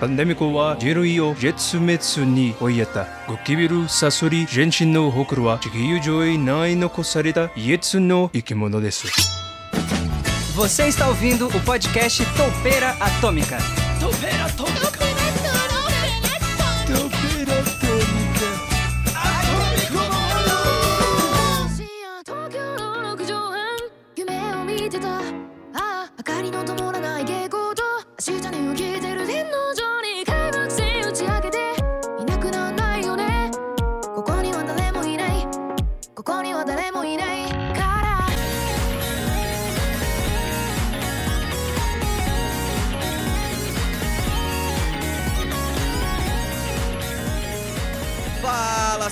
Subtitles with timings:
[0.00, 9.06] パンデミコは人類を絶滅に追いやったゴキビルサソリジェン身のホクロは地球上へない残されたツ一の生き物です
[10.56, 13.56] Você está ouvindo o podcast Topeira Atômica.
[13.98, 14.46] Topeira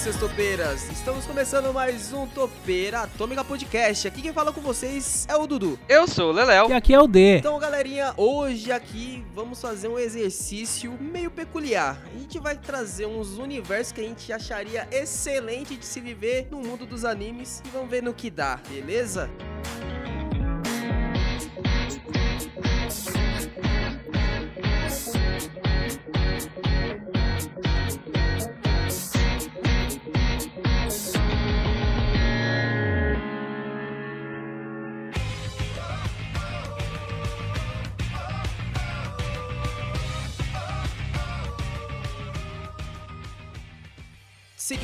[0.08, 0.90] seus topeiras!
[0.90, 4.08] Estamos começando mais um Topeira Atômica Podcast.
[4.08, 5.78] Aqui quem fala com vocês é o Dudu.
[5.86, 6.70] Eu sou o Leléo.
[6.70, 7.36] E aqui é o D.
[7.36, 12.00] Então, galerinha, hoje aqui vamos fazer um exercício meio peculiar.
[12.06, 16.62] A gente vai trazer uns universos que a gente acharia excelente de se viver no
[16.62, 19.28] mundo dos animes e vamos ver no que dá, beleza?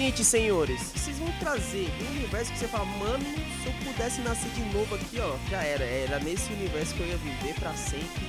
[0.05, 4.51] Seguinte, senhores, vocês vão trazer um universo que você fala, mano, se eu pudesse nascer
[4.51, 5.83] de novo aqui, ó, já era.
[5.83, 8.29] Era nesse universo que eu ia viver pra sempre,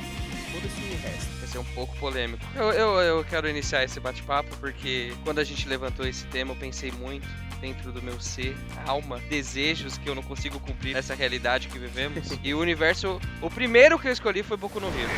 [0.53, 1.27] todo esse universo.
[1.37, 2.41] Vai ser um pouco polêmico.
[2.55, 6.55] Eu, eu, eu quero iniciar esse bate-papo porque quando a gente levantou esse tema, eu
[6.55, 7.27] pensei muito
[7.59, 8.55] dentro do meu ser,
[8.87, 12.29] alma, desejos que eu não consigo cumprir nessa realidade que vivemos.
[12.41, 15.09] e o universo, o primeiro que eu escolhi foi Boku no Hero.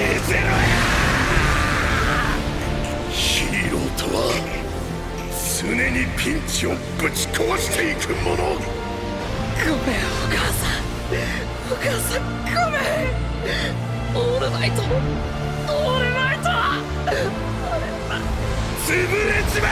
[0.00, 0.32] なんで
[3.12, 4.32] ヒーローとは
[5.60, 8.42] 常にピンチをぶち壊していくものご
[9.66, 10.80] めんお母さん
[11.70, 13.20] お母さんごめん
[14.16, 16.48] オールナイトオールナイト
[18.86, 19.70] 潰れちまえ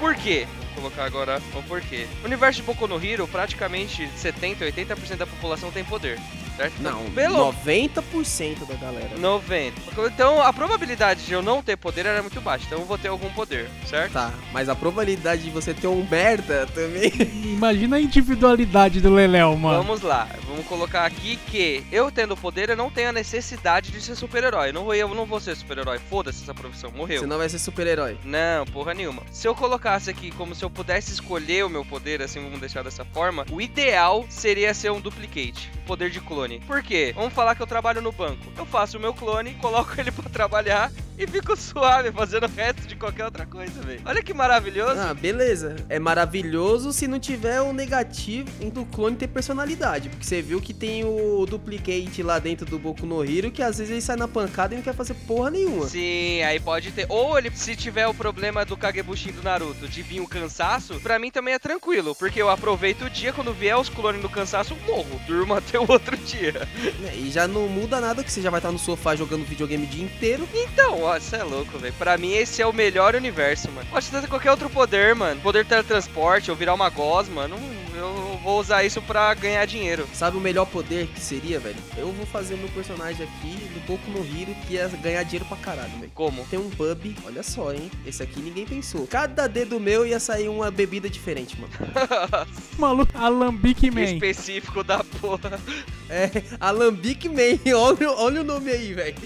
[0.00, 0.59] Por quê?
[0.80, 2.06] Colocar agora o porquê.
[2.22, 6.18] O universo de Boku no Hero, praticamente 70, 80% da população tem poder,
[6.60, 6.82] certo?
[6.82, 9.16] Não, Pelo 90% da galera.
[9.16, 9.80] 90.
[10.06, 13.08] Então a probabilidade de eu não ter poder era muito baixa, então eu vou ter
[13.08, 14.12] algum poder, certo?
[14.12, 17.10] Tá, mas a probabilidade de você ter um merda também.
[17.44, 19.82] Imagina a individualidade do Leléo, mano.
[19.82, 24.00] Vamos lá, vamos colocar aqui que eu tendo poder, eu não tenho a necessidade de
[24.00, 24.72] ser super-herói.
[24.72, 25.98] Não vou, eu não vou ser super-herói.
[26.10, 27.20] Foda-se essa profissão, morreu.
[27.20, 28.18] Você não vai ser super-herói.
[28.24, 29.22] Não, porra nenhuma.
[29.30, 32.82] Se eu colocasse aqui como se eu pudesse escolher o meu poder, assim, vamos deixar
[32.82, 36.49] dessa forma, o ideal seria ser um duplicate, um poder de clone.
[36.58, 37.12] Por quê?
[37.14, 38.44] Vamos falar que eu trabalho no banco.
[38.56, 40.90] Eu faço o meu clone, coloco ele pra trabalhar
[41.20, 44.00] e fico suave fazendo o resto de qualquer outra coisa, velho.
[44.06, 44.98] Olha que maravilhoso.
[44.98, 45.76] Ah, beleza.
[45.86, 50.08] É maravilhoso se não tiver o negativo do clone ter personalidade.
[50.08, 53.76] Porque você viu que tem o duplicate lá dentro do Boku no Hero que às
[53.76, 55.86] vezes ele sai na pancada e não quer fazer porra nenhuma.
[55.86, 57.04] Sim, aí pode ter.
[57.10, 61.18] Ou ele, se tiver o problema do Kagebushin do Naruto de vir o cansaço, pra
[61.18, 62.14] mim também é tranquilo.
[62.14, 65.20] Porque eu aproveito o dia, quando vier os clones do cansaço, morro.
[65.26, 66.39] Durmo até o outro dia.
[66.46, 69.84] É, E já não muda nada que você já vai estar no sofá jogando videogame
[69.84, 70.48] o dia inteiro.
[70.54, 71.94] Então, ó, você é louco, velho.
[71.98, 73.86] Pra mim, esse é o melhor universo, mano.
[73.90, 75.40] Pode ter qualquer outro poder, mano.
[75.40, 77.46] Poder de teletransporte, ou virar uma gosma.
[77.46, 77.58] Não,
[78.00, 80.08] eu vou usar isso pra ganhar dinheiro.
[80.14, 81.76] Sabe o melhor poder que seria, velho?
[81.96, 85.56] Eu vou fazer meu personagem aqui do Boku no Hero que ia ganhar dinheiro pra
[85.56, 86.10] caralho, velho.
[86.14, 86.44] Como?
[86.46, 87.90] Tem um pub, olha só, hein?
[88.06, 89.06] Esse aqui ninguém pensou.
[89.06, 91.72] Cada dedo meu ia sair uma bebida diferente, mano.
[92.78, 94.02] Maluco, Alambique Man.
[94.02, 95.60] Específico da porra.
[96.08, 99.16] É, Alambic Man, olha, olha o nome aí, velho.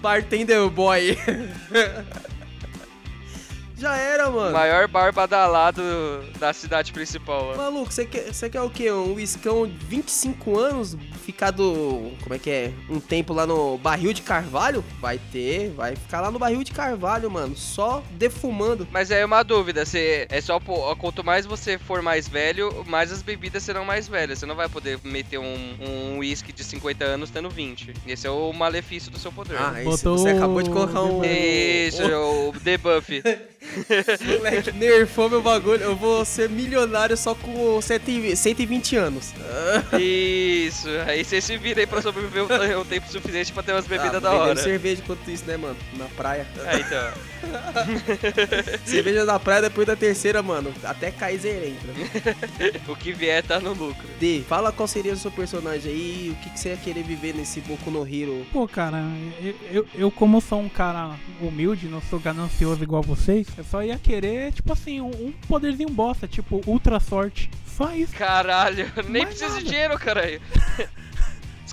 [0.00, 1.18] Bartender Boy.
[3.78, 4.52] Já era, mano.
[4.52, 5.80] Maior bar badalado
[6.38, 7.56] da cidade principal, mano.
[7.58, 8.90] Maluco, você quer, você quer o quê?
[8.90, 10.96] Um uiscão de 25 anos?
[11.24, 12.10] Ficar do.
[12.22, 12.72] Como é que é?
[12.90, 14.84] Um tempo lá no barril de carvalho?
[15.00, 17.56] Vai ter, vai ficar lá no barril de carvalho, mano.
[17.56, 18.86] Só defumando.
[18.90, 22.84] Mas aí é uma dúvida, você é só pô, quanto mais você for mais velho,
[22.86, 24.38] mais as bebidas serão mais velhas.
[24.40, 27.92] Você não vai poder meter um um uísque de 50 anos tendo 20.
[28.06, 29.56] Esse é o malefício do seu poder.
[29.60, 31.22] Ah, esse, Botou você acabou de colocar um.
[31.24, 33.22] Isso, um- o debuff.
[34.24, 35.82] Moleque, nerfou meu bagulho.
[35.82, 39.32] Eu vou ser milionário só com 120 anos.
[39.98, 42.44] Isso, aí você se vira aí pra sobreviver
[42.78, 44.56] um tempo suficiente pra ter umas bebidas ah, da hora.
[44.56, 45.76] cerveja enquanto isso, né, mano?
[45.96, 46.46] Na praia.
[46.64, 47.12] É, então.
[48.84, 50.72] cerveja na praia depois da terceira, mano.
[50.82, 52.82] Até Kaiser entra.
[52.88, 54.06] o que vier tá no lucro.
[54.18, 57.34] D, fala qual seria o seu personagem aí o que, que você ia querer viver
[57.34, 58.46] nesse Boku no Hero.
[58.52, 59.02] Pô, cara,
[59.40, 63.82] eu, eu, eu como sou um cara humilde, não sou ganancioso igual vocês, eu só
[63.82, 67.50] ia querer, tipo assim, um, um poderzinho bosta, tipo ultra sorte.
[67.66, 68.14] Só isso.
[68.14, 70.40] Caralho, nem Mais precisa de dinheiro, caralho.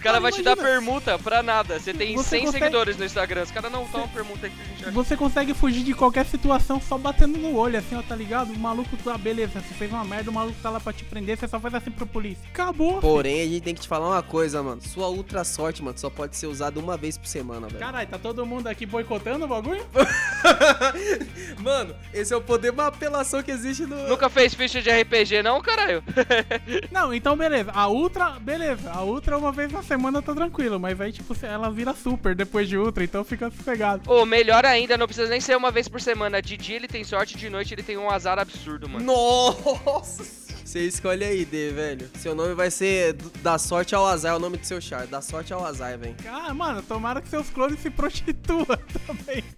[0.05, 1.79] Caras vão te dar permuta pra nada.
[1.79, 3.41] Você tem Você 100 consegue- seguidores no Instagram.
[3.43, 4.91] Os caras não toma permuta aí que a gente acha.
[4.91, 8.53] Você consegue fugir de qualquer situação só batendo no olho, assim, ó, tá ligado?
[8.53, 11.37] O maluco, tá, beleza, você fez uma merda, o maluco tá lá pra te prender,
[11.37, 12.43] você só faz assim pro polícia.
[12.53, 12.99] Acabou.
[13.01, 14.79] Porém, a gente tem que te falar uma coisa, mano.
[14.81, 17.79] Sua ultra sorte, mano, só pode ser usada uma vez por semana, velho.
[17.79, 19.83] Caralho, tá todo mundo aqui boicotando o bagulho?
[21.59, 24.07] mano, esse é o poder mais apelação que existe no.
[24.07, 26.03] Nunca fez ficha de RPG, não, caralho?
[26.91, 27.71] Não, então beleza.
[27.73, 28.91] A Ultra, beleza.
[28.91, 32.67] A Ultra uma vez na semana tá tranquilo, mas aí, tipo, ela vira super depois
[32.67, 34.03] de Ultra, então fica sossegado.
[34.07, 36.41] Ou melhor ainda, não precisa nem ser uma vez por semana.
[36.41, 39.05] De dia ele tem sorte, de noite ele tem um azar absurdo, mano.
[39.05, 40.45] Nossa!
[40.65, 42.09] Você escolhe aí, D, velho.
[42.17, 45.05] Seu nome vai ser Da Sorte ao Azar, é o nome do seu char.
[45.07, 46.15] Da Sorte ao Azar, velho.
[46.27, 48.65] Ah, mano, tomara que seus clones se prostituam
[49.07, 49.43] também.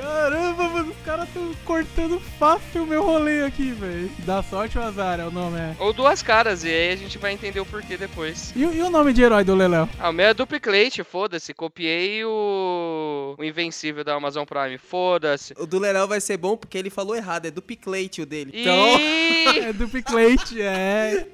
[0.00, 4.10] Caramba, mano, os caras tão cortando fácil o meu rolê aqui, velho.
[4.20, 5.74] Dá sorte ou azar é o nome, é.
[5.80, 8.52] Ou duas caras, e aí a gente vai entender o porquê depois.
[8.54, 9.88] E, o- e o nome de herói do Leléo?
[9.98, 11.52] Ah, o meu é duplicate, foda-se.
[11.52, 13.34] Copiei o...
[13.38, 15.52] o Invencível da Amazon Prime, foda-se.
[15.58, 18.52] O do Lerão vai ser bom porque ele falou errado, é Duplicate o dele.
[18.54, 19.28] Então, Ih!
[19.68, 21.26] É duplicate, é.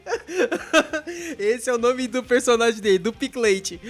[1.38, 3.80] esse é o nome do personagem dele, Duplicate.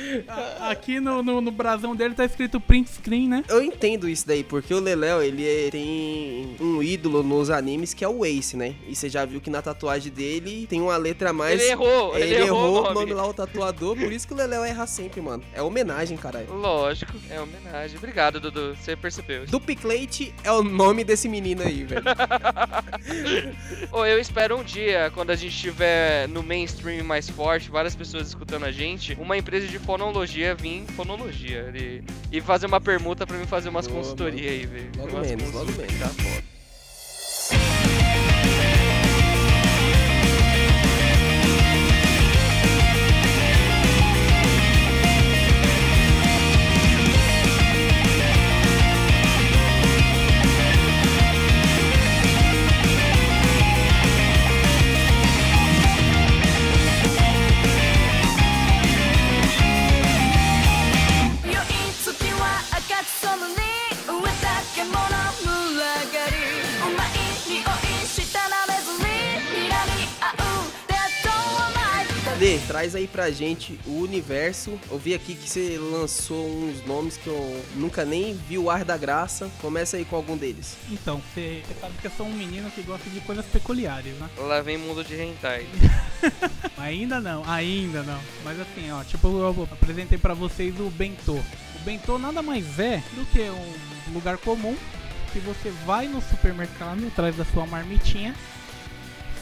[0.61, 3.45] Aqui no, no, no brasão dele tá escrito print screen, né?
[3.49, 8.05] Eu entendo isso daí, porque o Leléo, ele é- tem um ídolo nos animes que
[8.05, 8.75] é o Ace, né?
[8.89, 11.61] E você já viu que na tatuagem dele tem uma letra a mais.
[11.61, 13.13] Ele errou, ele errou o o nome nome.
[13.15, 15.43] lá, o tatuador, por isso que o Leléo erra sempre, mano.
[15.53, 16.53] É homenagem, caralho.
[16.55, 17.99] Lógico, é homenagem.
[17.99, 18.75] Obrigado, Dudu.
[18.81, 19.45] Você percebeu.
[19.47, 22.05] Duplicate é o nome desse menino aí, velho.
[23.93, 28.29] Ô, eu espero um dia, quando a gente tiver no mainstream mais forte, várias pessoas
[28.29, 33.37] escutando a gente, uma empresa de fonologia vir, fonologia, e, e fazer uma permuta pra
[33.37, 34.91] mim fazer umas Boa, consultorias aí, velho.
[34.99, 35.99] Logo menos, logo menos.
[35.99, 36.54] Tá foda.「
[72.39, 74.79] D, traz aí pra gente o universo.
[74.91, 78.85] Eu vi aqui que você lançou uns nomes que eu nunca nem vi o ar
[78.85, 79.49] da graça.
[79.61, 80.77] Começa aí com algum deles.
[80.91, 84.29] Então, você sabe que eu sou um menino que gosta de coisas peculiares, né?
[84.37, 85.67] Lá vem mundo de hentai.
[86.77, 88.21] Ainda não, ainda não.
[88.43, 91.35] Mas assim, ó, tipo, eu apresentei pra vocês o bentô.
[91.35, 94.77] O bentô nada mais é do que um lugar comum
[95.33, 98.35] que você vai no supermercado atrás da sua marmitinha.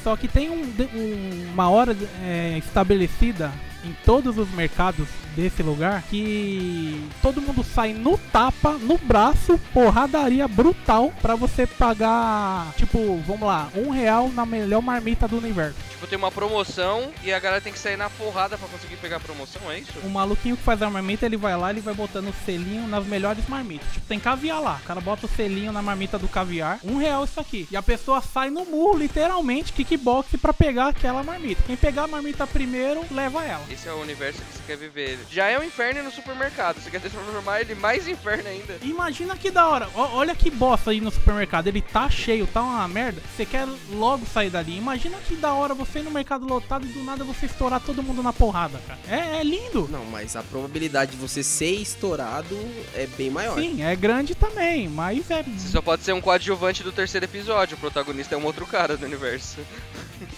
[0.02, 0.62] Só que tem um,
[0.94, 3.52] um- uma hora é, estabelecida
[3.84, 10.46] em todos os mercados desse lugar que todo mundo sai no tapa, no braço, porradaria
[10.48, 15.76] brutal pra você pagar, tipo, vamos lá, um real na melhor marmita do universo.
[15.90, 19.16] tipo, tem uma promoção e a galera tem que sair na porrada pra conseguir pegar
[19.16, 19.92] a promoção, é isso?
[20.02, 23.04] O maluquinho que faz a marmita, ele vai lá, ele vai botando o selinho nas
[23.06, 23.86] melhores marmitas.
[23.92, 24.80] Tipo, tem caviar lá.
[24.82, 26.78] O cara bota o selinho na marmita do caviar.
[26.84, 27.66] Um real isso aqui.
[27.70, 31.62] E a pessoa sai no murro, literalmente, kickbox pra pegar aquela marmita.
[31.66, 33.64] Quem pegar a marmita primeiro, leva ela.
[33.70, 35.18] Esse é o universo que você quer viver.
[35.30, 36.80] Já é um inferno no supermercado.
[36.80, 38.78] Você quer transformar ele mais inferno ainda.
[38.82, 39.88] Imagina que da hora.
[39.94, 41.66] Ó, olha que bosta aí no supermercado.
[41.66, 43.22] Ele tá cheio, tá uma merda.
[43.34, 44.76] Você quer logo sair dali.
[44.76, 48.02] Imagina que da hora você ir no mercado lotado e do nada você estourar todo
[48.02, 48.98] mundo na porrada, cara.
[49.08, 49.88] É, é lindo.
[49.90, 52.56] Não, mas a probabilidade de você ser estourado
[52.94, 53.58] é bem maior.
[53.58, 55.42] Sim, é grande também, mas é.
[55.42, 57.76] Você só pode ser um coadjuvante do terceiro episódio.
[57.76, 59.58] O protagonista é um outro cara do universo.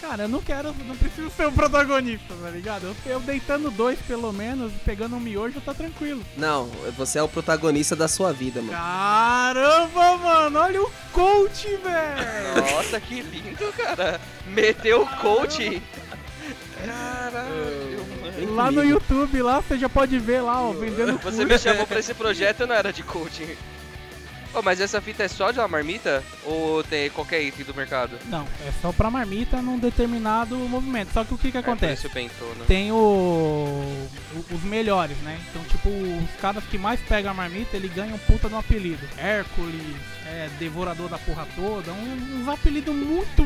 [0.06, 2.84] Cara, eu não quero, não preciso ser o protagonista, tá ligado?
[2.84, 6.22] Eu, eu deitando dois pelo menos, pegando um miojo, tá tranquilo.
[6.36, 8.72] Não, você é o protagonista da sua vida, mano.
[8.76, 12.74] Caramba, mano, olha o coach, velho!
[12.76, 14.20] Nossa, que lindo, cara.
[14.46, 15.82] Meteu o coach.
[16.84, 18.54] Caralho, mano.
[18.54, 18.84] Lá no.
[18.84, 22.66] YouTube, lá você já pode ver lá, ó, vendendo Você me chamou pra esse projeto,
[22.66, 23.56] não era de coaching.
[24.54, 26.22] Ô, mas essa fita é só de uma marmita?
[26.44, 28.16] Ou tem qualquer item do mercado?
[28.26, 31.12] Não, é só pra marmita num determinado movimento.
[31.12, 32.06] Só que o que que acontece?
[32.06, 32.64] É, por isso bentô, né?
[32.68, 35.40] Tem o, o- os melhores, né?
[35.50, 38.58] Então, tipo, os caras que mais pegam a marmita, ele ganha um puta de um
[38.58, 39.04] apelido.
[39.18, 39.96] Hércules,
[40.26, 41.92] é, Devorador da porra toda.
[41.92, 43.44] Um, uns apelidos muito,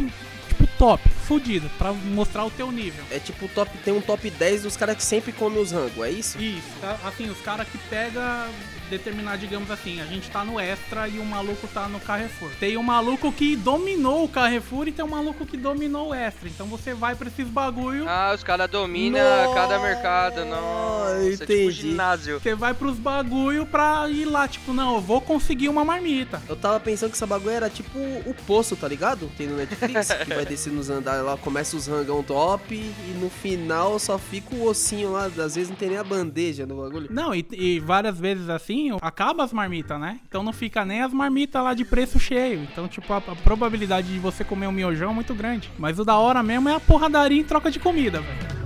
[0.48, 3.02] tipo, top, fudido, pra mostrar o teu nível.
[3.10, 5.98] É tipo o top, tem um top 10 dos caras que sempre comem os rangos,
[6.04, 6.38] é isso?
[6.40, 6.62] Isso,
[7.04, 8.46] assim, os caras que pega
[8.88, 12.50] determinar, digamos assim, a gente tá no extra e o maluco tá no Carrefour.
[12.58, 16.48] Tem um maluco que dominou o Carrefour e tem um maluco que dominou o extra.
[16.48, 19.18] Então você vai pra esses bagulho, Ah, os caras dominam
[19.54, 21.08] cada mercado, não.
[21.08, 21.70] É tipo entendi.
[21.70, 22.40] ginásio.
[22.40, 26.42] você vai pros bagulho pra ir lá, tipo, não, eu vou conseguir uma marmita.
[26.48, 29.30] Eu tava pensando que essa bagulho era tipo o poço, tá ligado?
[29.36, 33.28] Tem no Netflix, que vai descer nos andares lá, começa os rangão top e no
[33.30, 37.08] final só fica o ossinho lá, às vezes não tem nem a bandeja no bagulho.
[37.10, 40.19] Não, e, e várias vezes assim, acaba as marmitas, né?
[40.27, 42.63] Então não fica nem as marmitas lá de preço cheio.
[42.63, 45.71] Então, tipo, a, a probabilidade de você comer um miojão é muito grande.
[45.77, 48.63] Mas o da hora mesmo é a porradaria em troca de comida, velho.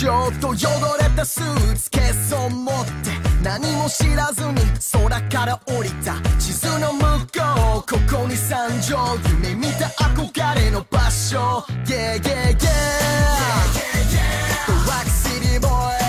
[0.00, 0.52] ちょっと汚
[0.98, 3.10] れたスーツケースを持って
[3.42, 4.54] 何も知らずに
[4.92, 8.96] 空から降りた地図の向こうここに山上
[9.42, 11.38] 夢見た憧れの場所
[11.84, 12.70] Yeah yeah yeah
[14.64, 16.03] The Rock City Boy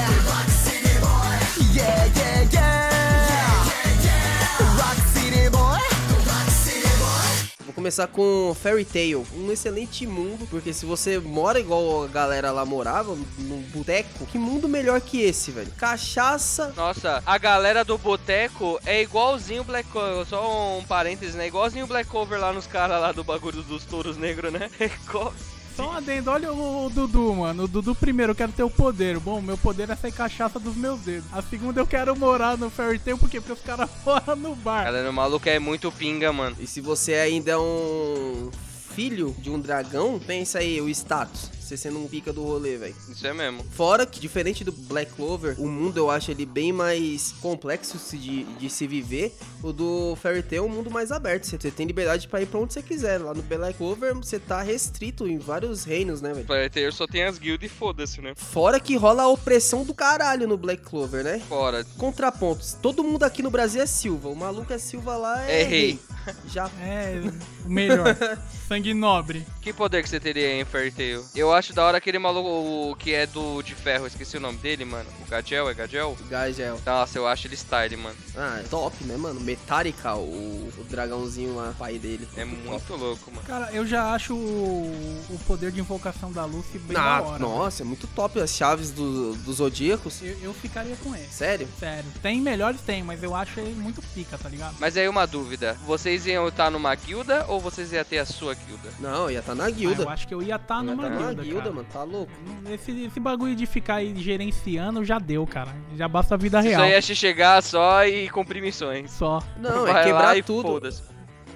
[7.86, 12.64] começar com Fairy Tail, um excelente mundo, porque se você mora igual a galera lá
[12.64, 15.70] morava, num boteco, que mundo melhor que esse, velho?
[15.76, 21.46] Cachaça, Nossa, a galera do boteco é igualzinho Black Cover, só um parênteses, né?
[21.46, 24.68] Igualzinho Black Cover lá nos caras lá do bagulho dos touros negros, né?
[24.80, 25.32] É igual-
[25.76, 27.64] Só um adendo, olha o, o Dudu, mano.
[27.64, 29.18] O Dudu primeiro, eu quero ter o poder.
[29.18, 31.28] Bom, meu poder é sair cachaça dos meus dedos.
[31.30, 33.40] A segunda, eu quero morar no Fairy Tail, por quê?
[33.40, 34.84] Porque os caras moram no bar.
[34.84, 36.56] Galera, o maluco é muito pinga, mano.
[36.58, 38.50] E se você ainda é um
[38.94, 41.50] filho de um dragão, pensa aí, o status.
[41.66, 42.94] Você sendo um pica do rolê, velho.
[43.08, 43.64] Isso é mesmo.
[43.72, 48.44] Fora que, diferente do Black Clover, o mundo eu acho ele bem mais complexo de,
[48.44, 49.34] de se viver.
[49.64, 51.44] O do Fairy Tail é um mundo mais aberto.
[51.44, 53.18] Você tem liberdade pra ir pra onde você quiser.
[53.18, 56.46] Lá no Black Clover, você tá restrito em vários reinos, né, velho?
[56.46, 58.32] Player Tail só tem as guildas e foda-se, né?
[58.36, 61.42] Fora que rola a opressão do caralho no Black Clover, né?
[61.48, 61.84] Fora.
[61.98, 62.74] Contrapontos.
[62.80, 64.28] Todo mundo aqui no Brasil é Silva.
[64.28, 65.98] O maluco é Silva lá, é, É rei.
[66.46, 67.20] Já É,
[67.64, 68.16] o melhor.
[68.68, 69.46] Sangue nobre.
[69.62, 71.24] Que poder que você teria em Fairy Tail?
[71.34, 72.48] Eu acho da hora aquele maluco
[72.90, 75.08] o que é do de ferro, esqueci o nome dele, mano.
[75.26, 76.16] O Gadiel, é Gadiel?
[76.28, 76.80] Gagel.
[76.84, 78.16] Nossa, eu acho ele style, mano.
[78.36, 79.40] Ah, é top, né, mano?
[79.40, 82.28] Metallica, o, o dragãozinho lá, pai dele.
[82.36, 83.46] É muito louco, mano.
[83.46, 87.38] Cara, eu já acho o, o poder de invocação da Lucy bem Ah, da hora.
[87.38, 90.20] nossa, é muito top as chaves do, dos zodíacos.
[90.22, 91.26] Eu, eu ficaria com ele.
[91.30, 91.68] Sério?
[91.78, 92.04] Sério.
[92.22, 94.76] Tem melhores, tem, mas eu acho ele muito pica, tá ligado?
[94.78, 95.76] Mas aí uma dúvida.
[95.86, 98.90] Vocês iam estar numa guilda ou vocês iam ter a sua guilda?
[99.00, 100.02] Não, ia estar na Ah, guilda.
[100.04, 101.74] eu acho que eu ia estar Ia numa tá guilda, na guilda, cara.
[101.74, 102.32] mano, tá louco.
[102.70, 105.74] Esse, esse bagulho de ficar aí gerenciando já deu, cara.
[105.96, 106.82] Já basta a vida Isso real.
[106.82, 109.10] aí é chegar só e cumprir missões.
[109.10, 109.42] Só.
[109.58, 110.68] Não, Vai é quebrar e tudo.
[110.68, 111.02] foda-se.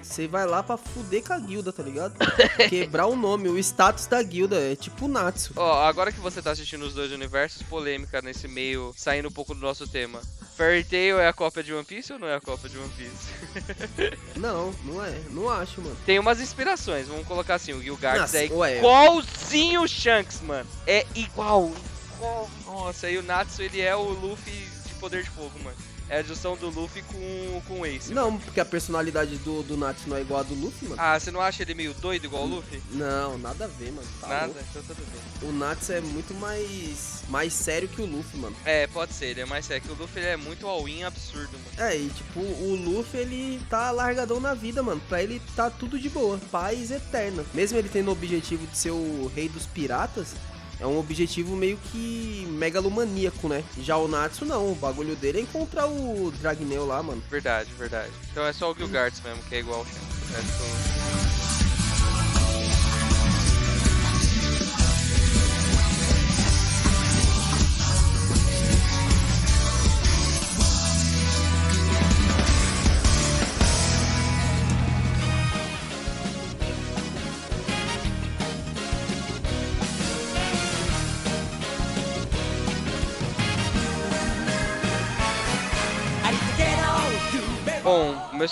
[0.01, 2.15] Você vai lá pra fuder com a guilda, tá ligado?
[2.69, 4.55] Quebrar o nome, o status da guilda.
[4.59, 5.53] É tipo Natsu.
[5.55, 9.53] Ó, agora que você tá assistindo os dois universos, polêmica nesse meio, saindo um pouco
[9.53, 10.19] do nosso tema.
[10.61, 12.91] Fairy Tail é a cópia de One Piece ou não é a cópia de One
[12.95, 14.19] Piece?
[14.37, 15.19] Não, não é.
[15.31, 15.97] Não acho, mano.
[16.05, 18.77] Tem umas inspirações, vamos colocar assim, o Gilgamesh é ué.
[18.77, 20.69] igualzinho o Shanks, mano.
[20.85, 21.71] É igual,
[22.15, 22.49] igual.
[22.65, 24.53] Nossa, e o Natsu, ele é o Luffy
[24.87, 25.77] de poder de fogo, mano.
[26.11, 28.13] É a junção do Luffy com, com o Ace.
[28.13, 31.01] Não, porque a personalidade do, do Natsu não é igual a do Luffy, mano.
[31.01, 32.83] Ah, você não acha ele meio doido igual o Luffy?
[32.91, 34.05] Não, nada a ver, mano.
[34.19, 34.45] Tá Nada?
[34.47, 34.59] louco.
[34.69, 35.49] Então tudo bem.
[35.49, 38.53] O Natsu é muito mais, mais sério que o Luffy, mano.
[38.65, 41.89] É, pode ser, ele é mais sério que o Luffy, é muito all-in absurdo, mano.
[41.89, 45.01] É, e tipo, o Luffy, ele tá largadão na vida, mano.
[45.07, 46.37] Pra ele tá tudo de boa.
[46.51, 47.45] Paz eterna.
[47.53, 50.33] Mesmo ele tendo o objetivo de ser o rei dos piratas,
[50.81, 53.63] é um objetivo meio que megalomaníaco, né?
[53.79, 54.71] Já o Natsu não.
[54.71, 57.21] O bagulho dele é encontrar o Dragneo lá, mano.
[57.29, 58.11] Verdade, verdade.
[58.31, 60.33] Então é só o Gilgarts mesmo, que é igual o Shanks.
[60.33, 61.20] É só-「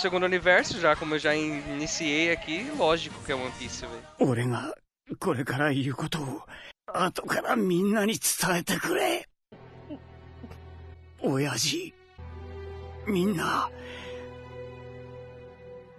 [0.00, 3.34] Bom, o meu segundo universo, já como eu já in- iniciei aqui, lógico que é
[3.34, 4.02] One Piece, velho.
[4.18, 4.74] 俺が
[5.18, 6.40] これから言うことを
[6.86, 9.26] 後からみんなに伝えてくれ
[11.20, 11.92] 親父
[13.06, 13.70] みんな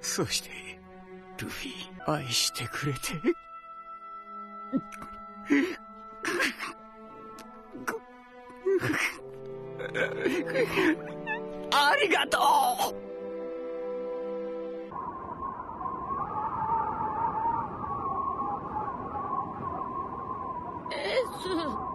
[0.01, 0.49] そして
[1.37, 2.99] ルフィ愛してくれて
[11.71, 12.37] ありがと
[12.91, 12.95] う
[21.51, 21.91] 「Uma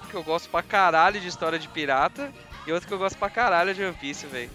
[0.00, 2.32] porque eu gosto pra caralho de história de pirata
[2.68, 4.50] e outra que eu gosto pra caralho de One Piece, velho.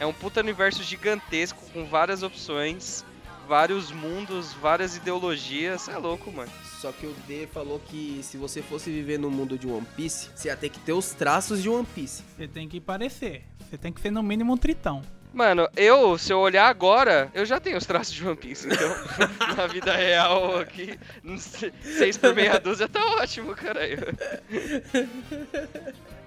[0.00, 3.04] É um puta universo gigantesco com várias opções,
[3.46, 5.86] vários mundos, várias ideologias.
[5.86, 6.50] É louco, mano.
[6.80, 10.30] Só que o D falou que se você fosse viver no mundo de One Piece,
[10.34, 12.24] você ia ter que ter os traços de One Piece.
[12.38, 13.44] Você tem que parecer.
[13.68, 15.02] Você tem que ser no mínimo um tritão.
[15.34, 18.88] Mano, eu, se eu olhar agora, eu já tenho os traços de One Piece, então
[19.54, 20.98] na vida real aqui,
[21.82, 23.98] 6 por meia dúzia tá ótimo, caralho.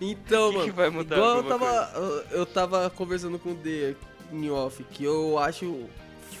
[0.00, 3.54] Então, Que que mano, vai mudar igual eu tava, eu- eu tava conversando com o
[3.54, 3.94] D
[4.32, 5.84] em off, que eu acho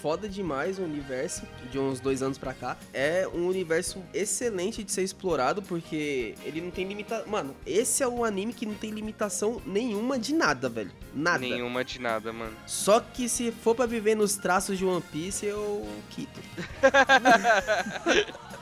[0.00, 2.76] foda demais o universo de uns dois anos pra cá.
[2.92, 7.28] É um universo excelente de ser explorado, porque ele não tem limitação.
[7.28, 10.90] Mano, esse é um anime que não tem limitação nenhuma de nada, velho.
[11.14, 11.38] Nada.
[11.38, 12.52] Nenhuma de nada, mano.
[12.66, 16.40] Só que se for pra viver nos traços de One Piece, eu quito.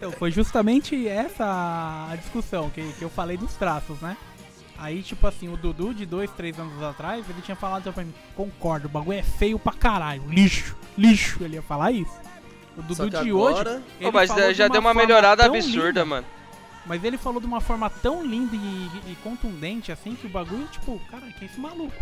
[0.00, 1.44] Então, foi justamente essa
[2.10, 4.16] a discussão que, que eu falei dos traços, né?
[4.78, 8.14] Aí, tipo assim, o Dudu, de dois, três anos atrás, ele tinha falado pra mim,
[8.34, 12.18] concordo, o bagulho é feio pra caralho, lixo, lixo, ele ia falar isso.
[12.78, 15.44] O Dudu Só que de agora- hoje, ele mas falou de já deu uma melhorada
[15.44, 16.26] absurda, linda, mano.
[16.86, 20.66] Mas ele falou de uma forma tão linda e, e contundente, assim, que o bagulho,
[20.68, 21.92] tipo, cara, que é esse maluco?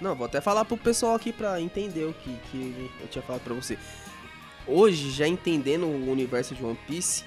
[0.00, 3.42] Não, vou até falar pro pessoal aqui pra entender o que, que eu tinha falado
[3.42, 3.78] pra você.
[4.66, 7.24] Hoje, já entendendo o universo de One Piece,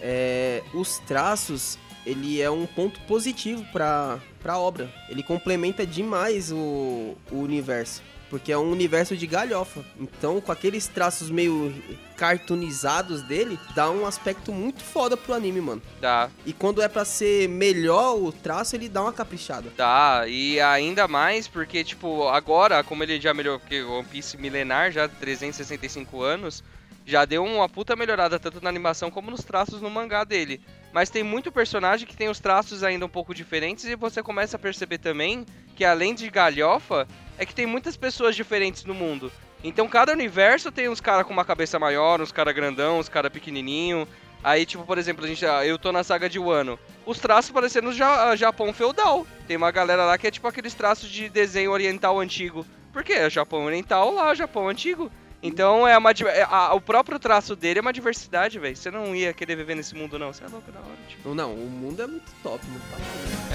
[0.00, 4.92] é, os traços, ele é um ponto positivo pra, pra obra.
[5.08, 8.02] Ele complementa demais o, o universo.
[8.28, 9.84] Porque é um universo de galhofa.
[10.00, 11.72] Então, com aqueles traços meio
[12.16, 15.82] cartoonizados dele, dá um aspecto muito foda pro anime, mano.
[16.00, 19.72] Dá, E quando é pra ser melhor o traço, ele dá uma caprichada.
[19.76, 20.24] dá.
[20.26, 24.90] E ainda mais porque, tipo, agora, como ele já melhorou, porque o One Piece milenar,
[24.90, 26.64] já 365 anos,
[27.06, 30.60] já deu uma puta melhorada tanto na animação como nos traços no mangá dele.
[30.92, 34.56] Mas tem muito personagem que tem os traços ainda um pouco diferentes e você começa
[34.56, 37.06] a perceber também que além de galhofa,
[37.38, 39.30] é que tem muitas pessoas diferentes no mundo.
[39.62, 43.32] Então cada universo tem uns caras com uma cabeça maior, uns caras grandão, uns caras
[43.32, 44.06] pequenininho.
[44.42, 46.78] Aí, tipo, por exemplo, a gente, ah, eu tô na saga de Wano.
[47.04, 49.26] Os traços parecendo ja, ah, Japão feudal.
[49.46, 52.66] Tem uma galera lá que é tipo aqueles traços de desenho oriental antigo.
[52.92, 53.14] Por quê?
[53.14, 55.10] É Japão oriental lá, Japão antigo.
[55.46, 58.76] Então é uma é, a- o próprio traço dele é uma diversidade, velho.
[58.76, 60.32] Você não ia querer viver nesse mundo não.
[60.32, 61.34] Você é louco da hora, tipo.
[61.34, 62.80] Não, o mundo é muito top, mano.
[62.90, 62.96] Tá.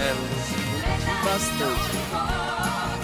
[0.02, 3.02] É, bastante.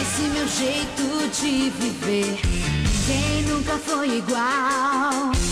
[0.00, 2.38] Esse meu jeito de viver,
[3.12, 5.51] ninguém nunca foi igual.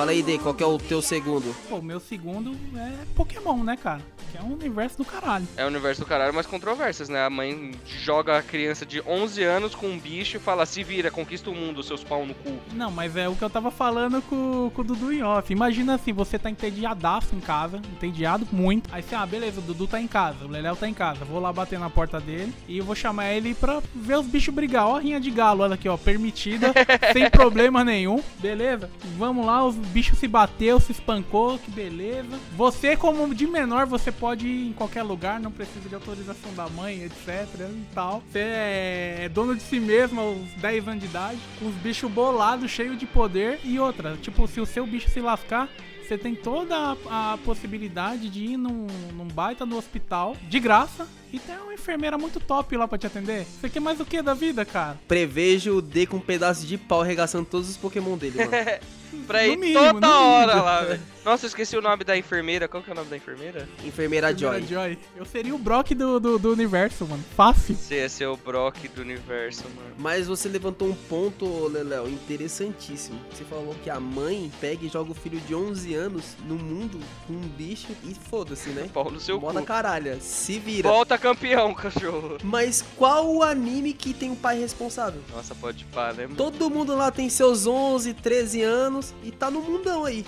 [0.00, 1.54] Fala aí, Dei, qual que é o teu segundo?
[1.68, 4.00] Pô, o meu segundo é Pokémon, né, cara?
[4.32, 5.46] Que é um universo do caralho.
[5.56, 7.26] é o universo do caralho, mas controvérsias, né?
[7.26, 11.10] A mãe joga a criança de 11 anos com um bicho e fala: se vira,
[11.10, 12.58] conquista o mundo, seus pau no cu.
[12.72, 15.52] Não, mas é o que eu tava falando com, com o Dudu em off.
[15.52, 18.88] Imagina assim, você tá entediadaço em casa, entediado muito.
[18.94, 21.24] Aí você, ah, beleza, o Dudu tá em casa, o Leléo tá em casa.
[21.24, 24.54] Vou lá bater na porta dele e eu vou chamar ele pra ver os bichos
[24.54, 24.86] brigar.
[24.86, 26.72] Ó, a rinha de galo, olha aqui, ó, permitida,
[27.12, 28.88] sem problema nenhum, beleza?
[29.18, 32.38] Vamos lá, os bichos se bateu, se espancou, que beleza.
[32.56, 36.68] Você, como de menor, você pode ir em qualquer lugar, não precisa de autorização da
[36.68, 37.28] mãe, etc
[37.60, 38.22] e tal.
[38.30, 42.10] Você é, é dono de si mesmo aos 10 anos de idade, com os bichos
[42.10, 43.60] bolados, cheios de poder.
[43.64, 45.68] E outra, tipo, se o seu bicho se lascar,
[46.10, 51.06] você tem toda a, a possibilidade de ir num, num baita no hospital, de graça,
[51.32, 53.44] e ter uma enfermeira muito top lá pra te atender.
[53.44, 54.98] Você quer mais o que da vida, cara?
[55.06, 58.50] Prevejo o D com um pedaço de pau arregaçando todos os Pokémon dele, mano.
[59.26, 60.64] pra ir No mínimo, toda hora mínimo.
[60.64, 61.00] lá, velho.
[61.22, 62.66] Nossa, eu esqueci o nome da enfermeira.
[62.66, 63.68] Qual que é o nome da enfermeira?
[63.84, 64.62] Enfermeira Joy.
[64.66, 64.98] Joy.
[65.14, 67.22] Eu seria o Brock do, do, do universo, mano.
[67.36, 67.74] Fácil.
[67.76, 69.94] Você ia ser o Brock do universo, mano.
[69.98, 73.18] Mas você levantou um ponto, Leléo, interessantíssimo.
[73.32, 76.98] Você falou que a mãe pega e joga o filho de 11 anos no mundo
[77.26, 78.88] com um bicho e foda-se, né?
[78.92, 79.66] Pau no seu Moda cu.
[79.66, 80.88] caralha, se vira.
[80.88, 82.38] Volta campeão, cachorro.
[82.42, 85.20] Mas qual o anime que tem um pai responsável?
[85.34, 86.22] Nossa, pode pá, né?
[86.24, 86.36] mano?
[86.36, 90.24] Todo mundo lá tem seus 11, 13 anos e tá no mundão aí.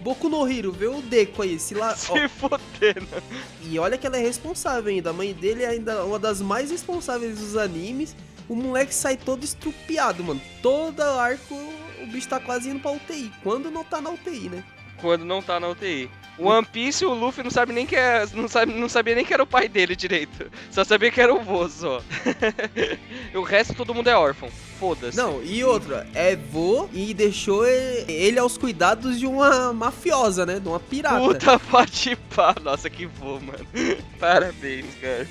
[0.00, 1.94] Boku no Hiro, vê o Deco aí, se lá...
[1.94, 3.22] Se fodendo.
[3.62, 5.10] E olha que ela é responsável ainda.
[5.10, 8.16] A mãe dele é ainda uma das mais responsáveis dos animes.
[8.48, 10.40] O moleque sai todo estrupiado, mano.
[10.60, 11.54] Todo arco
[12.02, 13.32] o bicho tá quase indo pra UTI.
[13.42, 14.64] Quando não tá na UTI, né?
[15.00, 16.10] Quando não tá na UTI.
[16.38, 18.26] O One Piece, o Luffy não sabe nem que é.
[18.34, 20.50] Não, sabe, não sabia nem que era o pai dele direito.
[20.70, 22.02] Só sabia que era o vô só.
[23.32, 24.50] E o resto todo mundo é órfão.
[24.78, 25.16] Foda-se.
[25.16, 30.58] Não, e outra, é vô e deixou ele aos cuidados de uma mafiosa, né?
[30.58, 31.18] De uma pirata.
[31.18, 32.54] Puta pode pá.
[32.62, 33.66] Nossa, que vô, mano.
[34.18, 35.26] Parabéns, cara.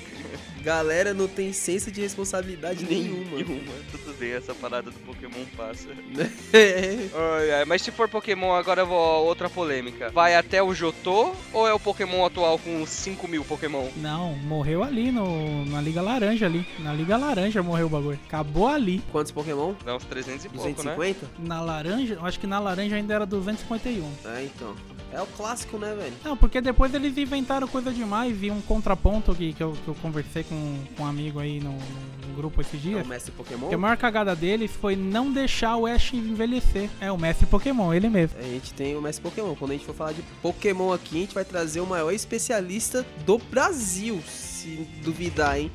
[0.62, 3.36] Galera não tem senso de responsabilidade nenhuma.
[3.36, 3.72] Nenhuma.
[3.90, 5.88] Tudo bem, essa parada do Pokémon passa.
[6.52, 7.08] É.
[7.14, 10.10] Ai, ai, mas se for Pokémon, agora eu vou outra polêmica.
[10.10, 13.88] Vai até o Jotô ou é o Pokémon atual com 5 mil Pokémon?
[13.96, 16.66] Não, morreu ali no, na Liga Laranja ali.
[16.78, 18.18] Na Liga Laranja morreu o bagulho.
[18.26, 19.02] Acabou ali.
[19.10, 19.74] Quantos Pokémon?
[19.84, 20.94] Dá uns 300 e pouco, né?
[20.94, 21.26] 250?
[21.38, 24.10] Na laranja, acho que na laranja ainda era 251.
[24.26, 24.74] É, então.
[25.12, 26.14] É o clássico, né, velho?
[26.24, 29.94] Não, porque depois eles inventaram coisa demais e um contraponto que, que, eu, que eu
[29.96, 33.04] conversei com, com um amigo aí no, no grupo esses É dias.
[33.04, 33.68] o mestre Pokémon?
[33.68, 36.88] Que a maior cagada deles foi não deixar o Ash envelhecer.
[37.00, 38.38] É o mestre Pokémon, ele mesmo.
[38.38, 39.54] A gente tem o mestre Pokémon.
[39.54, 43.04] Quando a gente for falar de Pokémon aqui, a gente vai trazer o maior especialista
[43.26, 45.70] do Brasil, se duvidar, hein?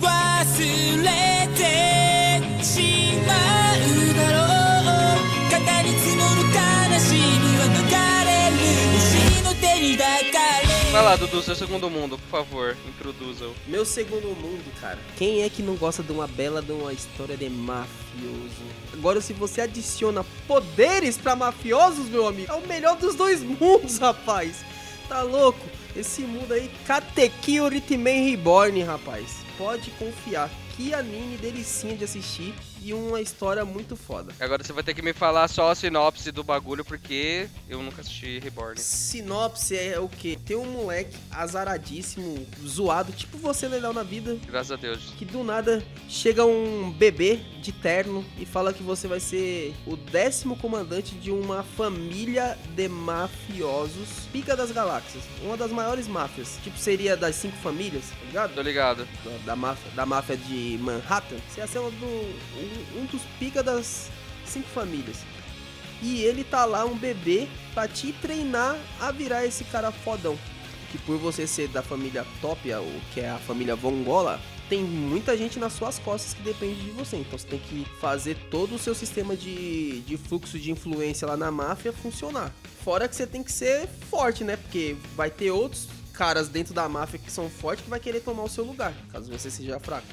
[0.00, 0.44] 忘
[11.16, 13.54] Dudu, seu segundo mundo, por favor, introduza-o.
[13.68, 14.98] Meu segundo mundo, cara.
[15.16, 18.64] Quem é que não gosta de uma bela de uma história de mafioso?
[18.92, 23.98] Agora, se você adiciona poderes pra mafiosos, meu amigo, é o melhor dos dois mundos,
[23.98, 24.64] rapaz.
[25.08, 25.64] Tá louco?
[25.94, 29.36] Esse mundo aí, Katekyo Ritman Reborn, rapaz.
[29.56, 30.50] Pode confiar.
[30.76, 32.52] Que anime delicinha de assistir
[32.84, 34.32] e uma história muito foda.
[34.38, 38.02] Agora você vai ter que me falar só a sinopse do bagulho, porque eu nunca
[38.02, 38.78] assisti Reborn.
[38.78, 40.38] Sinopse é o quê?
[40.44, 45.12] Tem um moleque azaradíssimo, zoado, tipo você, legal na vida, Graças a Deus.
[45.16, 49.96] que do nada chega um bebê de terno e fala que você vai ser o
[49.96, 55.22] décimo comandante de uma família de mafiosos pica das galáxias.
[55.42, 56.58] Uma das maiores máfias.
[56.62, 58.54] Tipo, seria das cinco famílias, tá ligado?
[58.54, 59.06] Tô ligado.
[59.24, 61.36] Da, da máfia, da máfia de Manhattan.
[61.48, 62.34] Você ia ser um, do-
[62.96, 64.10] um- dos pica das
[64.46, 65.18] cinco famílias.
[66.02, 70.38] E ele tá lá, um bebê, pra te treinar a virar esse cara fodão.
[70.92, 75.36] Que por você ser da família Topia, ou que é a família Vongola, tem muita
[75.36, 77.16] gente nas suas costas que depende de você.
[77.16, 81.36] Então você tem que fazer todo o seu sistema de, de fluxo de influência lá
[81.36, 82.52] na máfia funcionar.
[82.84, 84.56] Fora que você tem que ser forte, né?
[84.56, 88.44] Porque vai ter outros caras dentro da máfia que são fortes que vai querer tomar
[88.44, 90.06] o seu lugar, caso você seja fraco.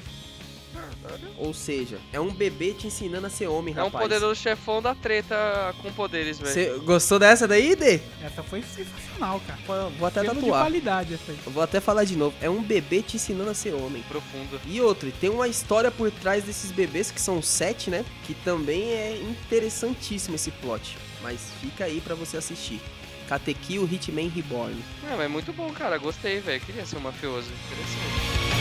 [1.38, 4.02] Ou seja, é um bebê te ensinando a ser homem, É um rapaz.
[4.04, 6.52] poderoso chefão da treta com poderes, velho.
[6.52, 8.00] Você gostou dessa daí, Dê?
[8.22, 9.58] Essa foi sensacional, cara.
[9.66, 10.62] Vou- Vou até de tatuar.
[10.62, 11.38] qualidade essa aí.
[11.44, 12.34] Eu vou até falar de novo.
[12.40, 14.02] É um bebê te ensinando a ser homem.
[14.08, 14.60] Profundo.
[14.66, 18.04] E outro, e tem uma história por trás desses bebês, que são sete, né?
[18.26, 20.96] Que também é interessantíssimo esse plot.
[21.22, 22.80] Mas fica aí pra você assistir.
[23.28, 24.74] Katekyo Hitman Reborn.
[25.02, 25.96] Não, mas é muito bom, cara.
[25.96, 26.60] Gostei, velho.
[26.60, 27.48] Queria ser um mafioso.
[27.66, 28.51] Interessante.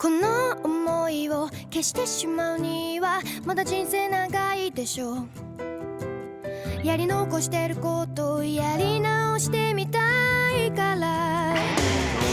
[0.00, 5.28] この思いを消してしまうにはまだ人生長いでしょう
[6.84, 9.98] やり残してることをやり直してみた
[10.56, 11.54] いから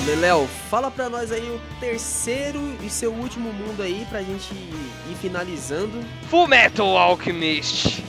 [0.06, 4.54] Então, Leléo, fala pra nós aí o terceiro e seu último mundo aí pra gente
[4.54, 6.04] ir finalizando.
[6.30, 8.04] Full Metal Alchemist!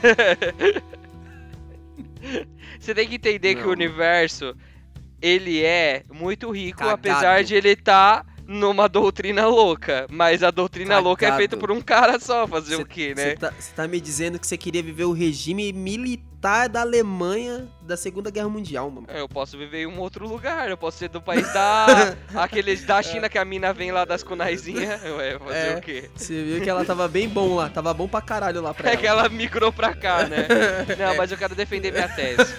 [2.79, 3.69] Você tem que entender que Não.
[3.69, 4.55] o universo,
[5.21, 6.95] ele é muito rico, Cagado.
[6.95, 10.06] apesar de ele estar numa doutrina louca.
[10.10, 11.38] Mas a doutrina louca é Cagado.
[11.40, 13.34] feita por um cara só, fazer Cê- o quê, Você né?
[13.36, 17.68] tá, cê tá me dizendo que você queria viver o regime militar militar da Alemanha
[17.82, 19.06] da Segunda Guerra Mundial, mano.
[19.14, 22.16] Eu posso viver em um outro lugar, eu posso ser do país da.
[22.34, 25.00] aqueles da China que a mina vem lá das kunaizinhas.
[25.06, 25.76] Ué, fazer É.
[25.76, 26.10] o quê?
[26.16, 28.92] Você viu que ela tava bem bom lá, tava bom pra caralho lá pra É
[28.92, 29.00] ela.
[29.00, 30.46] que ela migrou pra cá, né?
[30.98, 32.54] Não, mas eu quero defender minha tese.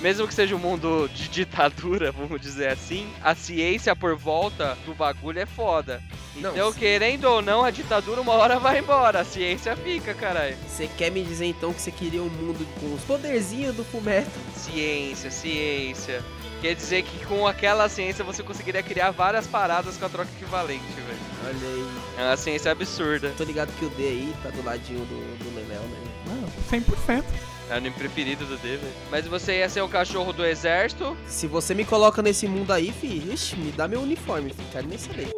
[0.00, 4.94] Mesmo que seja um mundo de ditadura, vamos dizer assim, a ciência por volta do
[4.94, 6.02] bagulho é foda.
[6.36, 6.78] Não, Então, sim.
[6.78, 10.56] querendo ou não, a ditadura uma hora vai embora, a ciência fica, caralho.
[10.66, 14.32] Você quer me dizer então que você queria um mundo com os poderzinhos do Fullmetal?
[14.56, 16.22] Ciência, ciência.
[16.60, 20.84] Quer dizer que com aquela ciência você conseguiria criar várias paradas com a troca equivalente,
[20.94, 21.18] velho.
[21.46, 21.86] Olha aí.
[22.18, 23.32] É uma ciência absurda.
[23.36, 25.98] Tô ligado que o D aí tá do ladinho do, do Leléo, né?
[26.28, 27.24] Ah, 100%.
[27.70, 28.92] É o anime preferido do D, velho.
[29.10, 31.16] Mas você ia ser um cachorro do exército?
[31.26, 34.86] Se você me coloca nesse mundo aí, fi, ixi, me dá meu uniforme, fi, quero
[34.86, 35.31] nem saber.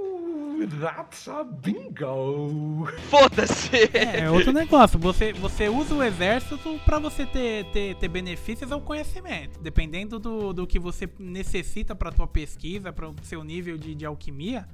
[0.66, 2.88] That's a bingo.
[3.10, 3.90] Foda-se!
[3.92, 4.98] É, outro negócio.
[4.98, 9.60] Você, você usa o exército pra você ter, ter, ter benefícios ao conhecimento.
[9.60, 14.06] Dependendo do, do que você necessita pra tua pesquisa, para o seu nível de, de
[14.06, 14.66] alquimia,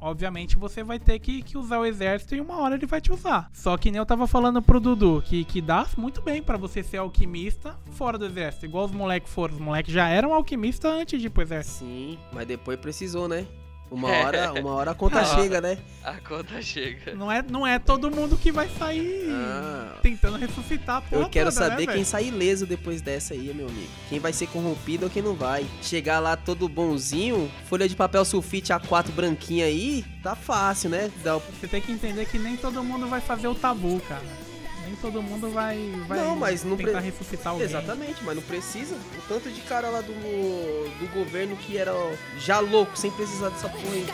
[0.00, 3.12] obviamente você vai ter que, que usar o exército e uma hora ele vai te
[3.12, 3.48] usar.
[3.52, 6.82] Só que nem eu tava falando pro Dudu, que, que dá muito bem pra você
[6.82, 8.66] ser alquimista fora do exército.
[8.66, 9.54] Igual os moleques foram.
[9.54, 11.78] Os moleques já eram alquimistas antes de ir pro exército.
[11.78, 13.46] Sim, mas depois precisou, né?
[13.90, 15.78] Uma hora, uma hora a conta chega, né?
[16.02, 17.14] A conta chega.
[17.14, 19.94] Não é, não é todo mundo que vai sair Ah.
[20.02, 22.06] tentando ressuscitar a porra Eu quero toda, né, saber quem velho?
[22.06, 23.88] sai ileso depois dessa aí, meu amigo.
[24.08, 25.64] Quem vai ser corrompido ou quem não vai.
[25.82, 31.10] Chegar lá todo bonzinho, folha de papel sulfite A4 branquinha aí, tá fácil, né?
[31.22, 34.22] Dá Você tem que entender que nem todo mundo vai fazer o tabu, cara.
[34.86, 37.66] Nem todo mundo vai, vai Não, mas não tentar pre- ressuscitar alguém.
[37.66, 38.94] Exatamente, mas não precisa.
[38.94, 41.92] O tanto de cara lá do, do governo que era
[42.38, 44.06] já louco, sem precisar dessa porra aí.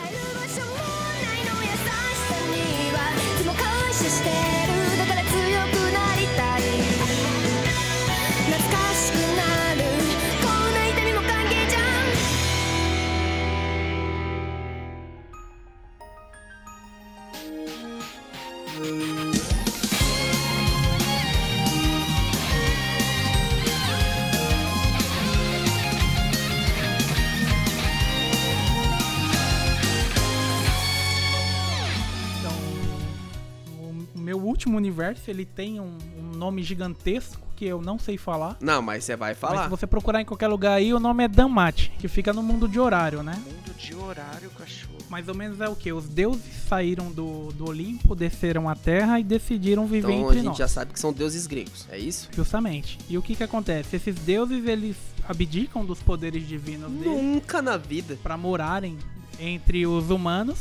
[34.73, 38.57] Último universo, ele tem um, um nome gigantesco que eu não sei falar.
[38.59, 39.63] Não, mas você vai Mas falar.
[39.65, 42.67] se você procurar em qualquer lugar aí, o nome é Damate, que fica no mundo
[42.67, 43.33] de horário, né?
[43.45, 44.93] Mundo de horário, cachorro.
[45.09, 45.93] Mais ou menos é o que?
[45.93, 50.35] Os deuses saíram do, do Olimpo, desceram à Terra e decidiram viver Então a entre
[50.37, 50.57] gente nós.
[50.57, 52.29] já sabe que são deuses gregos, é isso?
[52.35, 52.97] Justamente.
[53.07, 53.95] E o que que acontece?
[53.95, 54.95] Esses deuses, eles
[55.27, 57.05] abdicam dos poderes divinos deles.
[57.05, 58.17] Nunca na vida.
[58.23, 58.97] para morarem
[59.39, 60.57] entre os humanos.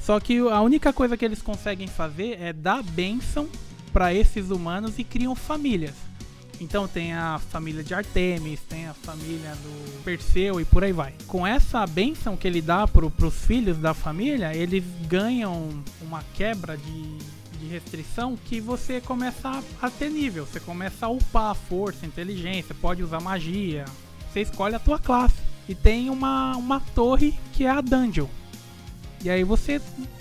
[0.00, 3.48] Só que a única coisa que eles conseguem fazer é dar bênção
[3.92, 5.94] para esses humanos e criam famílias.
[6.60, 11.14] Então tem a família de Artemis, tem a família do Perseu e por aí vai.
[11.26, 16.76] Com essa bênção que ele dá pro, pros filhos da família, eles ganham uma quebra
[16.76, 17.18] de,
[17.58, 20.44] de restrição que você começa a, a ter nível.
[20.44, 23.86] Você começa a upar a força, a inteligência, pode usar magia.
[24.30, 25.36] Você escolhe a tua classe.
[25.66, 28.26] E tem uma, uma torre que é a dungeon.
[29.22, 29.80] E aí você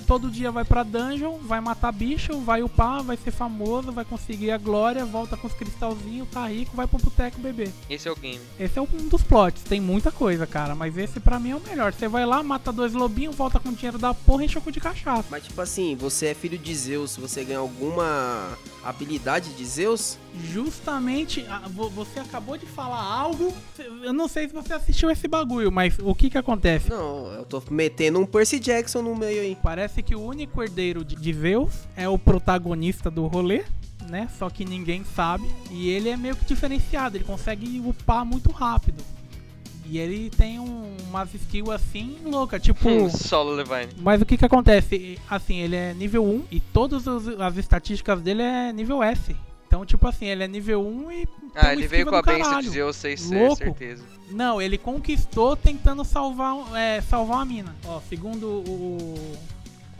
[0.10, 4.50] todo dia vai pra dungeon, vai matar bicho, vai upar, vai ser famoso, vai conseguir
[4.50, 7.72] a glória, volta com os cristalzinhos, tá rico, vai pro boteco beber.
[7.88, 8.40] Esse é o game.
[8.60, 11.60] Esse é um dos plots, tem muita coisa, cara, mas esse pra mim é o
[11.60, 11.94] melhor.
[11.94, 14.62] Você vai lá, mata dois lobinhos, volta com o dinheiro da porra e enche o
[14.62, 15.26] cu de cachaça.
[15.30, 20.18] Mas tipo assim, você é filho de Zeus, você ganha alguma habilidade de Zeus?
[20.52, 21.46] Justamente,
[21.94, 23.54] você acabou de falar algo,
[24.02, 26.90] eu não sei se você assistiu esse bagulho, mas o que que acontece?
[26.90, 29.56] Não, eu tô metendo um Percy Jackson no meio aí.
[29.62, 33.64] Parece que o único herdeiro de- de Zeus é o protagonista do rolê,
[34.10, 34.30] né?
[34.38, 35.48] Só que ninguém sabe.
[35.70, 39.04] E ele é meio que diferenciado, ele consegue upar muito rápido.
[39.86, 42.88] E ele tem um, umas skills assim louca, tipo.
[42.88, 43.92] Hum, Solo Levine.
[43.98, 45.18] Mas o que que acontece?
[45.28, 49.36] Assim, ele é nível 1 e todas as estatísticas dele é nível S.
[49.66, 51.28] Então, tipo assim, ele é nível 1 e.
[51.56, 52.70] Ah, ele veio com a benção de.
[52.70, 53.56] Zeus 6 Louco.
[53.56, 54.04] certeza.
[54.30, 57.76] Não, ele conquistou tentando salvar, é, salvar uma mina.
[57.86, 59.34] Ó, segundo o,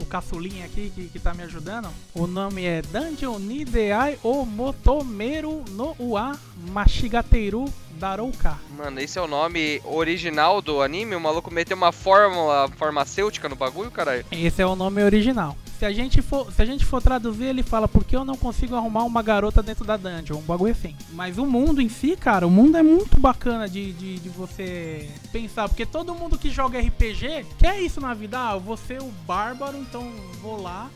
[0.00, 5.64] o caçulinha aqui que, que tá me ajudando, o nome é Dungeon Nideai o Motomeru
[5.70, 6.38] no Ua
[6.72, 8.58] Mashigateru Darouka.
[8.76, 11.14] Mano, esse é o nome original do anime?
[11.14, 14.24] O maluco meteu uma fórmula farmacêutica no bagulho, caralho?
[14.32, 15.56] Esse é o nome original.
[15.80, 18.76] Se a gente for, se a gente for traduzir, ele fala porque eu não consigo
[18.76, 20.94] arrumar uma garota dentro da dungeon, um bagulho assim.
[21.14, 25.08] Mas o mundo em si, cara, o mundo é muito bacana de, de, de você
[25.32, 28.36] pensar, porque todo mundo que joga RPG quer isso na vida.
[28.38, 30.06] Ah, eu vou ser o bárbaro, então
[30.42, 30.90] vou lá,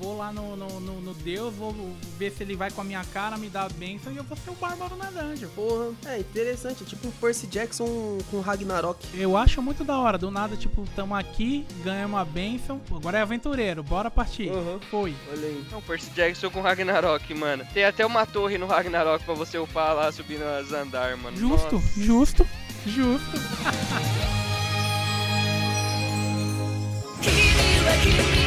[0.00, 1.74] vou lá no, no, no- no Deus, vou
[2.18, 4.36] ver se ele vai com a minha cara, me dá a bênção e eu vou
[4.36, 5.48] ser o bárbaro na dungeon.
[5.54, 6.82] Porra, é interessante.
[6.82, 9.06] É tipo um Percy Jackson com Ragnarok.
[9.14, 13.22] Eu acho muito da hora, do nada, tipo, tamo aqui, ganhamos a bênção, agora é
[13.22, 14.50] aventureiro, bora partir.
[14.50, 14.78] Uhum.
[14.90, 15.14] Foi.
[15.30, 15.64] Olha aí.
[15.70, 17.66] Não, Percy Jackson com Ragnarok, mano.
[17.72, 21.36] Tem até uma torre no Ragnarok pra você upar lá subindo as andar, mano.
[21.36, 22.00] Justo, Nossa.
[22.00, 22.46] justo,
[22.86, 23.36] justo.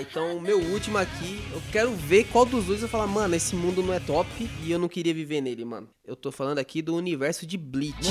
[0.00, 3.54] então o meu último aqui, eu quero ver qual dos dois eu falar, mano, esse
[3.54, 4.28] mundo não é top
[4.62, 5.88] e eu não queria viver nele, mano.
[6.04, 8.08] Eu tô falando aqui do universo de Bleach.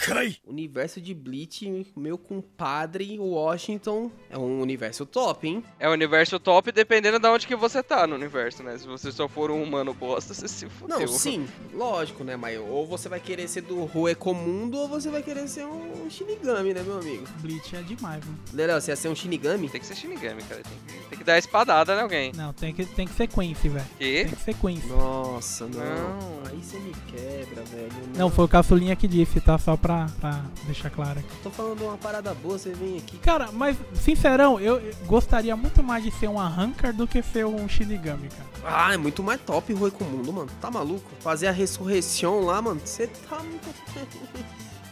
[0.00, 0.39] 辛い。
[0.50, 5.64] Universo de Bleach, meu compadre Washington, é um universo top, hein?
[5.78, 8.76] É o universo top dependendo de onde que você tá no universo, né?
[8.76, 11.00] Se você só for um humano bosta, você se fudeu.
[11.00, 15.22] Não, sim, lógico, né, mas ou você vai querer ser do Ruecomundo ou você vai
[15.22, 17.24] querer ser um Shinigami, né, meu amigo?
[17.40, 18.38] Bleach é demais, mano.
[18.52, 19.68] Legal, você ia ser um Shinigami?
[19.68, 20.62] Tem que ser Shinigami, cara.
[20.62, 22.32] Tem que, tem que dar espadada em alguém.
[22.34, 23.86] Não, tem que, tem que ser Quincy, velho.
[23.98, 24.24] Que?
[24.24, 24.86] Tem que ser Quincy.
[24.88, 25.80] Nossa, não.
[25.80, 26.42] Não.
[26.50, 27.90] Aí você me quebra, velho.
[28.16, 29.58] Não, foi o Caçulinha que disse, tá?
[29.58, 31.28] Só pra, pra deixar claro aqui.
[31.42, 33.18] Tô falando uma parada boa, você vem aqui.
[33.18, 37.68] Cara, mas, sincerão, eu gostaria muito mais de ser um Arrancar do que ser um
[37.68, 38.50] Shinigami, cara.
[38.64, 40.50] Ah, é muito mais top o Ruecomundo, mano.
[40.60, 41.04] Tá maluco?
[41.20, 42.80] Fazer a ressurreição lá, mano.
[42.84, 43.68] Você tá muito.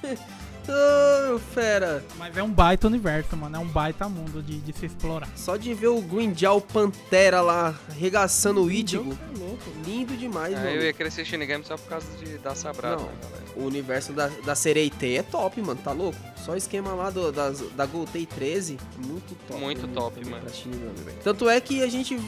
[0.68, 2.04] Ô, fera.
[2.18, 3.56] Mas é um baita universo, mano.
[3.56, 5.28] É um baita mundo de, de se explorar.
[5.34, 9.04] Só de ver o Grinjal Pantera lá arregaçando o Ichigo.
[9.04, 9.64] Deus é louco.
[9.84, 10.70] Lindo demais, Ah, mano.
[10.70, 13.04] eu ia querer ser Shinigami só por causa de dar sabrada, Não.
[13.04, 13.44] né, galera?
[13.56, 15.80] O universo da, da Sereitei é top, mano.
[15.82, 16.18] Tá louco?
[16.44, 18.78] Só o esquema lá do, das, da Goltei 13.
[19.06, 19.60] Muito top.
[19.60, 20.44] Muito né, top, mano.
[20.46, 21.18] velho.
[21.22, 22.18] Tanto é que a gente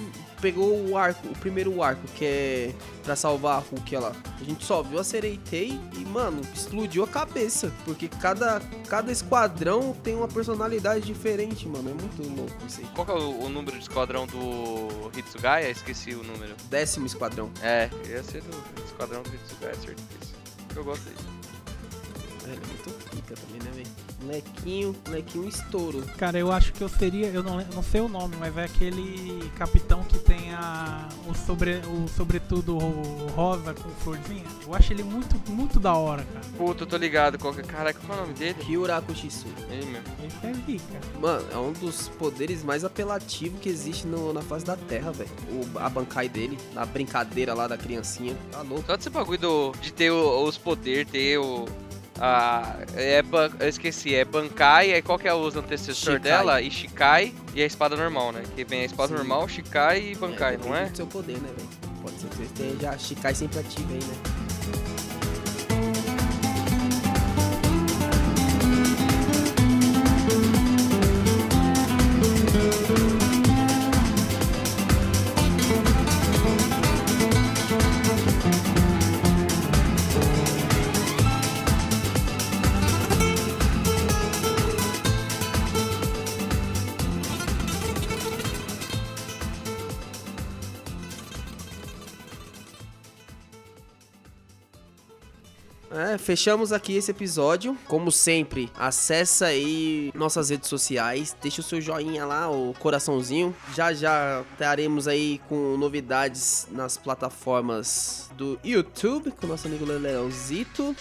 [0.40, 4.12] pegou o arco, o primeiro arco, que é pra salvar a Hulk lá.
[4.40, 7.72] A gente só viu a Sereitei e, mano, explodiu a cabeça.
[7.84, 11.90] Porque cada, cada esquadrão tem uma personalidade diferente, mano.
[11.90, 12.86] É muito louco isso aí.
[12.94, 15.70] Qual é o, o número de esquadrão do Hitsugaya?
[15.70, 16.54] Esqueci o número.
[16.68, 17.50] Décimo esquadrão.
[17.62, 20.34] É, ia ser do esquadrão do Hitsugaya, certeza.
[20.74, 21.39] Eu gosto dele.
[22.50, 23.86] É, ele é muito pica também, né, velho?
[24.22, 26.02] Molequinho, molequinho estouro.
[26.18, 29.50] Cara, eu acho que eu seria, eu não, não sei o nome, mas é aquele
[29.56, 32.76] capitão que tem a o sobre o sobretudo
[33.34, 34.44] rosa com florzinha.
[34.66, 36.44] Eu acho ele muito muito da hora, cara.
[36.58, 37.38] Puta, eu tô ligado.
[37.38, 37.62] Qual que...
[37.62, 38.54] Caraca, qual é o nome dele?
[38.54, 39.46] Kyuraku Shisu.
[39.70, 40.04] Ele mesmo.
[40.26, 41.00] Esse é zica.
[41.20, 45.30] Mano, é um dos poderes mais apelativos que existe no- na face da Terra, velho.
[45.74, 48.36] O- A Bankai dele, a brincadeira lá da criancinha.
[48.52, 48.84] Tá louco.
[48.86, 51.66] Só desse bagulho do, de ter o- os poderes, ter o.
[52.20, 53.22] A, é,
[53.59, 56.18] eu esqueci, é Bankai, aí qual que é o antecessor Shikai.
[56.18, 56.61] dela?
[56.61, 58.42] Ishikai e a espada normal, né?
[58.54, 59.14] Que vem a espada Sim.
[59.14, 60.80] normal, Shikai e Bankai, não é?
[60.80, 61.68] depende do seu poder, né, velho?
[62.02, 64.39] Pode ser que você esteja Shikai sempre ativo aí, né?
[96.30, 97.76] Fechamos aqui esse episódio.
[97.88, 103.52] Como sempre, acessa aí nossas redes sociais, deixa o seu joinha lá, o coraçãozinho.
[103.74, 110.94] Já já estaremos aí com novidades nas plataformas do YouTube com nosso amigo Leleãozito.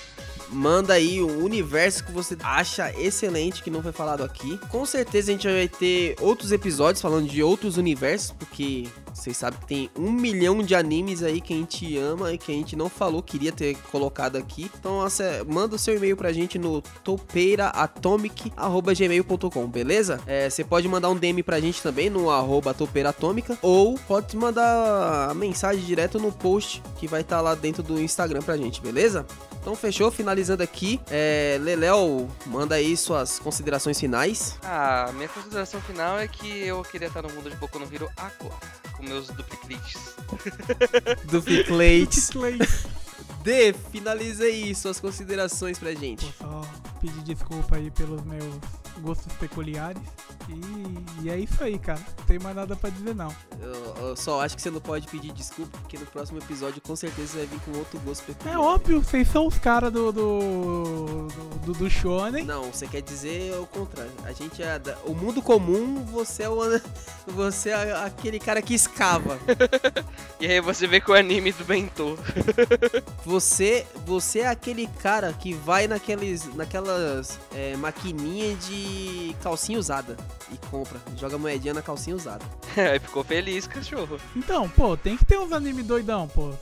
[0.49, 4.57] Manda aí o universo que você acha excelente que não foi falado aqui.
[4.69, 8.87] Com certeza a gente vai ter outros episódios falando de outros universos, porque
[9.19, 12.49] Vocês sabem que tem um milhão de animes aí que a gente ama e que
[12.51, 14.71] a gente não falou, queria ter colocado aqui.
[14.79, 15.05] Então,
[15.47, 20.21] manda o seu e-mail pra gente no topeiraatomic.gmail.com, beleza?
[20.25, 25.29] É, você pode mandar um DM pra gente também no arroba topeiraatômica ou pode mandar
[25.29, 29.25] a mensagem direto no post que vai estar lá dentro do Instagram pra gente, beleza?
[29.61, 31.01] Então fechou, finalizando aqui.
[31.11, 34.57] É, Leléo, manda aí suas considerações finais.
[34.63, 38.09] Ah, minha consideração final é que eu queria estar no mundo de Boku no Hero
[38.15, 38.55] agora,
[38.95, 40.15] com meus duplicates.
[42.31, 42.59] Play.
[43.43, 46.33] D, finaliza aí suas considerações pra Pô, gente.
[46.37, 46.61] só
[47.01, 48.55] pedir desculpa aí pelos meus
[48.99, 50.01] gostos peculiares.
[50.49, 51.99] E, e é isso aí, cara.
[52.17, 53.33] Não tem mais nada pra dizer, não.
[53.61, 56.95] Eu, eu só acho que você não pode pedir desculpa, porque no próximo episódio com
[56.95, 58.55] certeza você vai vir com outro gosto peculiar.
[58.55, 61.27] É óbvio, vocês são os caras do do,
[61.65, 62.43] do, do Shonen.
[62.45, 64.11] Não, você quer dizer o contrário.
[64.23, 66.59] A gente é da- o mundo comum, você é o
[67.27, 69.39] você é aquele cara que escava.
[70.39, 72.17] E aí você vê que o anime do Bentô.
[73.25, 78.73] Você, você é aquele cara que vai naqueles, naquelas é, maquininhas de
[79.41, 80.17] calcinha usada
[80.51, 82.45] e compra, joga moedinha na calcinha usada.
[82.75, 84.19] aí ficou feliz, cachorro.
[84.35, 86.53] Então, pô, tem que ter uns anime doidão, pô.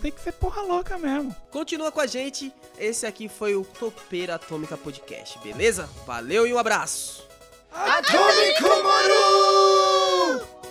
[0.00, 1.34] Tem que ser porra louca mesmo.
[1.50, 2.52] Continua com a gente.
[2.78, 5.88] Esse aqui foi o Topeira Atômica Podcast, beleza?
[6.06, 7.26] Valeu e um abraço.
[7.72, 10.67] Atomic Maru!